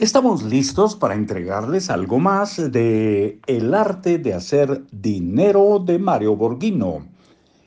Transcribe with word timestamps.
Estamos 0.00 0.42
listos 0.42 0.96
para 0.96 1.14
entregarles 1.14 1.90
algo 1.90 2.18
más 2.18 2.72
de 2.72 3.38
El 3.46 3.74
arte 3.74 4.16
de 4.16 4.32
hacer 4.32 4.86
dinero 4.90 5.78
de 5.78 5.98
Mario 5.98 6.36
Borghino. 6.36 7.06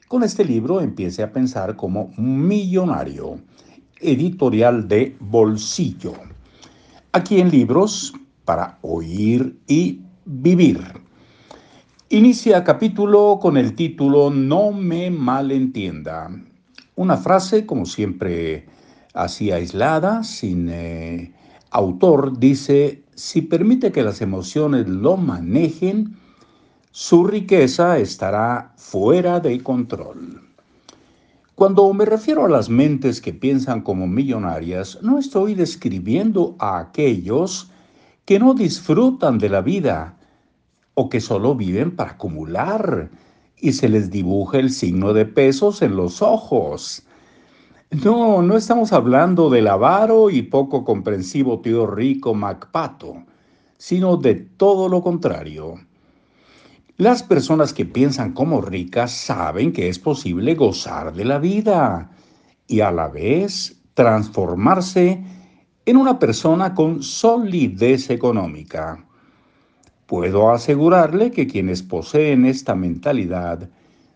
Con 0.08 0.24
este 0.24 0.44
libro 0.44 0.82
empiece 0.82 1.22
a 1.22 1.32
pensar 1.32 1.76
como 1.76 2.12
millonario, 2.18 3.40
editorial 4.00 4.88
de 4.88 5.16
bolsillo. 5.20 6.14
Aquí 7.12 7.40
en 7.40 7.52
libros 7.52 8.14
para 8.46 8.80
oír 8.82 9.60
y 9.68 10.02
vivir. 10.26 10.82
Inicia 12.10 12.64
capítulo 12.64 13.38
con 13.40 13.58
el 13.58 13.76
título 13.76 14.32
No 14.32 14.72
me 14.72 15.12
malentienda. 15.12 16.32
Una 16.96 17.16
frase, 17.16 17.68
como 17.68 17.86
siempre, 17.86 18.66
así 19.14 19.52
aislada, 19.52 20.24
sin... 20.24 20.70
Eh, 20.70 21.32
autor 21.74 22.38
dice, 22.40 23.04
si 23.16 23.42
permite 23.42 23.92
que 23.92 24.04
las 24.04 24.22
emociones 24.22 24.88
lo 24.88 25.18
manejen, 25.18 26.16
su 26.92 27.26
riqueza 27.26 27.98
estará 27.98 28.74
fuera 28.78 29.40
de 29.40 29.62
control. 29.62 30.42
Cuando 31.56 31.92
me 31.94 32.06
refiero 32.06 32.46
a 32.46 32.50
las 32.50 32.70
mentes 32.70 33.20
que 33.22 33.34
piensan 33.34 33.82
como 33.82 34.08
millonarias, 34.08 35.00
no 35.02 35.18
estoy 35.20 35.56
describiendo 35.56 36.56
a 36.60 36.80
aquellos 36.80 37.70
que 38.26 38.40
no 38.40 38.54
disfrutan 38.54 39.38
de 39.38 39.50
la 39.50 39.62
vida 39.62 40.18
o 40.94 41.10
que 41.10 41.20
solo 41.20 41.56
viven 41.56 41.96
para 41.96 42.12
acumular 42.12 43.10
y 43.58 43.74
se 43.74 43.90
les 43.90 44.12
dibuja 44.12 44.60
el 44.60 44.70
signo 44.70 45.14
de 45.14 45.26
pesos 45.26 45.82
en 45.82 45.96
los 45.96 46.22
ojos. 46.22 47.04
No, 48.02 48.42
no 48.42 48.58
estamos 48.58 48.92
hablando 48.92 49.52
del 49.52 49.68
avaro 49.68 50.32
y 50.32 50.42
poco 50.42 50.84
comprensivo 50.84 51.60
tío 51.60 51.86
rico 51.86 52.34
Macpato, 52.34 53.24
sino 53.78 54.18
de 54.18 54.34
todo 54.34 54.90
lo 54.90 55.04
contrario. 55.04 55.76
Las 56.98 57.22
personas 57.22 57.72
que 57.72 57.86
piensan 57.86 58.34
como 58.34 58.62
ricas 58.62 59.12
saben 59.12 59.72
que 59.72 59.90
es 59.90 60.00
posible 60.00 60.56
gozar 60.56 61.14
de 61.14 61.24
la 61.24 61.38
vida 61.38 62.10
y 62.68 62.80
a 62.80 62.90
la 62.90 63.10
vez 63.10 63.80
transformarse 63.94 65.24
en 65.86 65.98
una 65.98 66.18
persona 66.18 66.74
con 66.74 67.04
solidez 67.04 68.10
económica. 68.10 69.06
Puedo 70.08 70.50
asegurarle 70.50 71.30
que 71.30 71.46
quienes 71.46 71.84
poseen 71.84 72.48
esta 72.48 72.74
mentalidad 72.74 73.70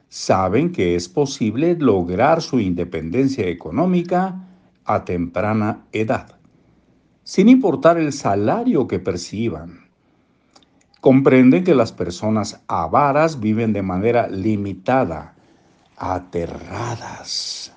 saben 0.10 0.72
que 0.72 0.96
es 0.96 1.10
posible 1.10 1.76
lograr 1.76 2.42
su 2.42 2.60
independencia 2.60 3.48
económica 3.48 4.48
a 4.86 5.04
temprana 5.04 5.86
edad, 5.92 6.38
sin 7.24 7.50
importar 7.50 7.98
el 7.98 8.14
salario 8.14 8.88
que 8.88 9.00
perciban. 9.00 9.86
Comprenden 11.02 11.64
que 11.64 11.76
las 11.76 11.92
personas 11.92 12.62
avaras 12.68 13.40
viven 13.40 13.74
de 13.74 13.82
manera 13.82 14.28
limitada, 14.28 15.36
aterradas. 15.98 17.74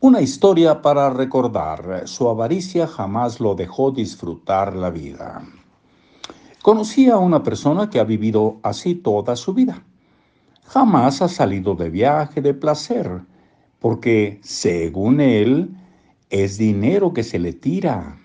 Una 0.00 0.22
historia 0.22 0.80
para 0.80 1.10
recordar, 1.10 2.02
su 2.06 2.28
avaricia 2.28 2.86
jamás 2.86 3.38
lo 3.38 3.54
dejó 3.54 3.90
disfrutar 3.90 4.74
la 4.74 4.90
vida. 4.90 5.42
Conocí 6.62 7.08
a 7.10 7.18
una 7.18 7.42
persona 7.42 7.90
que 7.90 8.00
ha 8.00 8.04
vivido 8.04 8.58
así 8.62 8.94
toda 8.94 9.36
su 9.36 9.52
vida 9.52 9.84
jamás 10.72 11.20
ha 11.20 11.26
salido 11.26 11.74
de 11.74 11.90
viaje 11.90 12.40
de 12.40 12.54
placer, 12.54 13.22
porque, 13.80 14.38
según 14.44 15.20
él, 15.20 15.74
es 16.28 16.58
dinero 16.58 17.12
que 17.12 17.24
se 17.24 17.40
le 17.40 17.52
tira. 17.52 18.20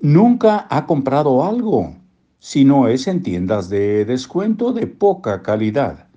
Nunca 0.00 0.66
ha 0.70 0.86
comprado 0.86 1.44
algo, 1.44 1.94
si 2.38 2.64
no 2.64 2.88
es 2.88 3.06
en 3.06 3.22
tiendas 3.22 3.68
de 3.68 4.06
descuento 4.06 4.72
de 4.72 4.86
poca 4.86 5.42
calidad. 5.42 6.08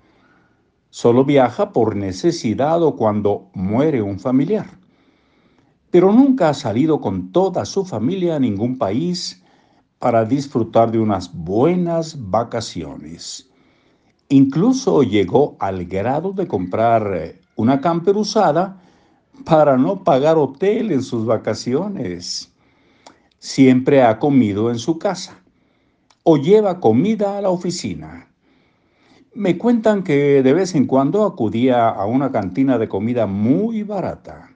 Solo 0.88 1.22
viaja 1.22 1.70
por 1.70 1.96
necesidad 1.96 2.82
o 2.82 2.96
cuando 2.96 3.50
muere 3.52 4.00
un 4.00 4.18
familiar. 4.18 4.78
Pero 5.90 6.12
nunca 6.12 6.48
ha 6.48 6.54
salido 6.54 7.02
con 7.02 7.30
toda 7.30 7.66
su 7.66 7.84
familia 7.84 8.36
a 8.36 8.40
ningún 8.40 8.78
país 8.78 9.44
para 9.98 10.24
disfrutar 10.24 10.90
de 10.90 10.98
unas 10.98 11.30
buenas 11.34 12.16
vacaciones. 12.30 13.50
Incluso 14.28 15.02
llegó 15.02 15.56
al 15.60 15.84
grado 15.84 16.32
de 16.32 16.48
comprar 16.48 17.12
eh, 17.14 17.40
una 17.54 17.80
camper 17.80 18.16
usada 18.16 18.82
para 19.44 19.76
no 19.76 20.02
pagar 20.02 20.36
hotel 20.36 20.90
en 20.90 21.02
sus 21.02 21.24
vacaciones. 21.24 22.52
Siempre 23.38 24.02
ha 24.02 24.18
comido 24.18 24.70
en 24.70 24.78
su 24.78 24.98
casa 24.98 25.38
o 26.24 26.36
lleva 26.36 26.80
comida 26.80 27.38
a 27.38 27.40
la 27.40 27.50
oficina. 27.50 28.28
Me 29.34 29.56
cuentan 29.56 30.02
que 30.02 30.42
de 30.42 30.52
vez 30.52 30.74
en 30.74 30.86
cuando 30.86 31.24
acudía 31.24 31.88
a 31.88 32.06
una 32.06 32.32
cantina 32.32 32.78
de 32.78 32.88
comida 32.88 33.26
muy 33.26 33.84
barata. 33.84 34.55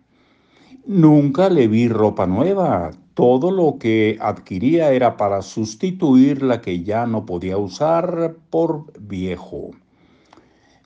Nunca 0.86 1.50
le 1.50 1.68
vi 1.68 1.88
ropa 1.88 2.26
nueva, 2.26 2.90
todo 3.14 3.50
lo 3.50 3.78
que 3.78 4.16
adquiría 4.20 4.92
era 4.92 5.16
para 5.16 5.42
sustituir 5.42 6.42
la 6.42 6.60
que 6.62 6.82
ya 6.82 7.06
no 7.06 7.26
podía 7.26 7.58
usar 7.58 8.36
por 8.48 8.86
viejo. 8.98 9.72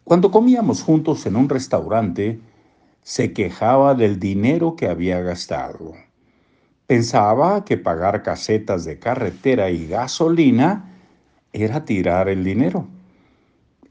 Cuando 0.03 0.31
comíamos 0.31 0.83
juntos 0.83 1.25
en 1.27 1.37
un 1.37 1.49
restaurante, 1.49 2.41
se 3.03 3.33
quejaba 3.33 3.95
del 3.95 4.19
dinero 4.19 4.75
que 4.75 4.89
había 4.89 5.21
gastado. 5.21 5.93
Pensaba 6.87 7.65
que 7.65 7.77
pagar 7.77 8.23
casetas 8.23 8.85
de 8.85 8.99
carretera 8.99 9.71
y 9.71 9.87
gasolina 9.87 10.93
era 11.53 11.85
tirar 11.85 12.29
el 12.29 12.43
dinero. 12.43 12.87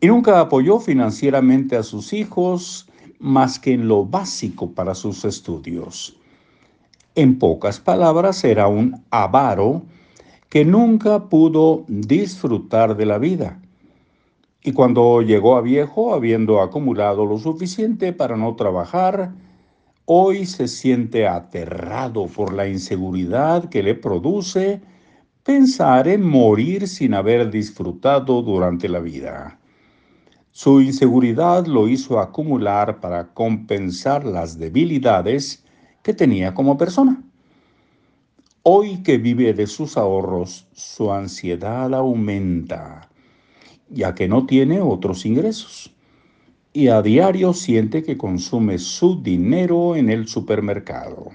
Y 0.02 0.08
nunca 0.08 0.42
apoyó 0.42 0.80
financieramente 0.80 1.78
a 1.78 1.84
sus 1.84 2.12
hijos 2.12 2.90
más 3.24 3.58
que 3.58 3.72
en 3.72 3.88
lo 3.88 4.06
básico 4.06 4.72
para 4.72 4.94
sus 4.94 5.24
estudios. 5.24 6.18
En 7.16 7.40
pocas 7.40 7.80
palabras, 7.80 8.44
era 8.44 8.68
un 8.68 9.02
avaro 9.12 9.84
que 10.50 10.66
nunca 10.66 11.30
pudo 11.30 11.86
disfrutar 11.88 12.98
de 12.98 13.06
la 13.06 13.18
vida. 13.18 13.62
Y 14.62 14.74
cuando 14.74 15.22
llegó 15.22 15.56
a 15.56 15.62
viejo, 15.62 16.14
habiendo 16.14 16.62
acumulado 16.62 17.26
lo 17.26 17.38
suficiente 17.38 18.12
para 18.12 18.36
no 18.36 18.56
trabajar, 18.56 19.34
hoy 20.04 20.46
se 20.46 20.68
siente 20.68 21.26
aterrado 21.26 22.28
por 22.28 22.54
la 22.54 22.68
inseguridad 22.68 23.70
que 23.70 23.84
le 23.84 23.96
produce 23.96 24.82
pensar 25.44 26.10
en 26.10 26.28
morir 26.28 26.90
sin 26.90 27.14
haber 27.14 27.50
disfrutado 27.50 28.42
durante 28.42 28.90
la 28.90 29.00
vida. 29.00 29.60
Su 30.56 30.82
inseguridad 30.82 31.66
lo 31.66 31.88
hizo 31.88 32.20
acumular 32.20 33.00
para 33.00 33.34
compensar 33.34 34.24
las 34.24 34.60
debilidades 34.60 35.66
que 36.04 36.14
tenía 36.14 36.54
como 36.54 36.78
persona. 36.78 37.24
Hoy 38.62 39.02
que 39.02 39.18
vive 39.18 39.56
de 39.56 39.66
sus 39.66 39.98
ahorros, 39.98 40.68
su 40.72 41.12
ansiedad 41.12 41.92
aumenta, 41.96 43.10
ya 43.90 44.14
que 44.14 44.28
no 44.28 44.46
tiene 44.46 44.80
otros 44.80 45.26
ingresos. 45.26 45.92
Y 46.72 46.90
a 46.90 47.02
diario 47.02 47.54
siente 47.54 48.04
que 48.04 48.16
consume 48.16 48.78
su 48.78 49.24
dinero 49.24 49.96
en 49.96 50.12
el 50.12 50.28
supermercado. 50.28 51.32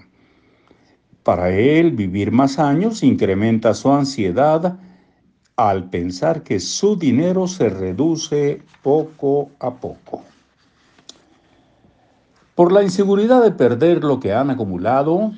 Para 1.25 1.51
él, 1.51 1.91
vivir 1.91 2.31
más 2.31 2.61
años 2.61 3.03
incrementa 3.03 3.75
su 3.75 3.91
ansiedad 3.91 4.79
al 5.59 5.91
pensar 5.91 6.45
que 6.45 6.61
su 6.61 6.97
dinero 6.97 7.49
se 7.49 7.69
reduce 7.69 8.63
poco 8.81 9.51
a 9.59 9.75
poco. 9.75 10.23
Por 12.55 12.71
la 12.71 12.85
inseguridad 12.85 13.43
de 13.43 13.51
perder 13.51 14.05
lo 14.05 14.21
que 14.21 14.33
han 14.33 14.51
acumulado, 14.51 15.33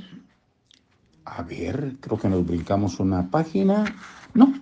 a 1.24 1.42
ver, 1.42 1.96
creo 2.00 2.18
que 2.18 2.28
nos 2.28 2.46
brincamos 2.46 3.00
una 3.00 3.30
página. 3.30 3.84
No. 4.34 4.52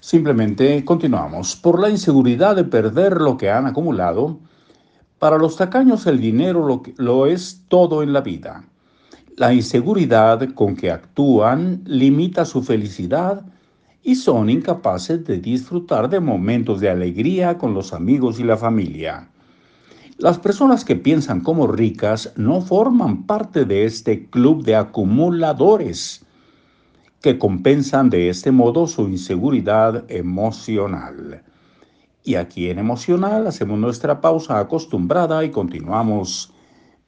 Simplemente 0.00 0.84
continuamos. 0.84 1.56
Por 1.56 1.80
la 1.80 1.88
inseguridad 1.88 2.54
de 2.54 2.64
perder 2.64 3.22
lo 3.22 3.38
que 3.38 3.50
han 3.50 3.64
acumulado, 3.64 4.38
para 5.18 5.38
los 5.38 5.56
tacaños 5.56 6.06
el 6.06 6.20
dinero 6.20 6.82
lo, 6.98 7.26
es 7.26 7.62
todo 7.68 8.02
en 8.02 8.12
la 8.12 8.20
vida. 8.20 8.62
La 9.38 9.54
inseguridad 9.54 10.46
con 10.52 10.76
que 10.76 10.90
actúan 10.90 11.82
limita 11.86 12.44
su 12.44 12.62
felicidad 12.62 13.42
y 14.04 14.16
son 14.16 14.50
incapaces 14.50 15.24
de 15.24 15.38
disfrutar 15.38 16.10
de 16.10 16.20
momentos 16.20 16.78
de 16.78 16.90
alegría 16.90 17.56
con 17.56 17.72
los 17.72 17.94
amigos 17.94 18.38
y 18.38 18.44
la 18.44 18.58
familia. 18.58 19.30
Las 20.18 20.38
personas 20.38 20.84
que 20.84 20.94
piensan 20.94 21.40
como 21.40 21.66
ricas 21.66 22.32
no 22.36 22.60
forman 22.60 23.24
parte 23.24 23.64
de 23.64 23.86
este 23.86 24.26
club 24.26 24.62
de 24.62 24.76
acumuladores 24.76 26.24
que 27.22 27.38
compensan 27.38 28.10
de 28.10 28.28
este 28.28 28.52
modo 28.52 28.86
su 28.86 29.08
inseguridad 29.08 30.04
emocional. 30.08 31.42
Y 32.22 32.34
aquí 32.34 32.68
en 32.68 32.78
emocional 32.78 33.46
hacemos 33.46 33.78
nuestra 33.78 34.20
pausa 34.20 34.58
acostumbrada 34.58 35.42
y 35.44 35.50
continuamos. 35.50 36.52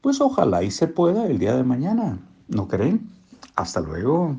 Pues 0.01 0.21
ojalá 0.21 0.63
y 0.63 0.71
se 0.71 0.89
pueda 0.89 1.27
el 1.27 1.39
día 1.39 1.55
de 1.55 1.63
mañana. 1.63 2.19
¿No 2.49 2.67
creen? 2.67 3.09
Hasta 3.55 3.81
luego. 3.81 4.37